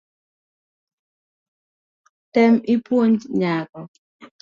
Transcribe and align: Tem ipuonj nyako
Tem 2.33 2.53
ipuonj 2.73 3.19
nyako 3.39 3.79